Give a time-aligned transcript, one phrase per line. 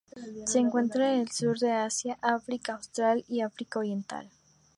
[0.47, 4.31] Se encuentra en el Sur de Asia, África austral y África oriental.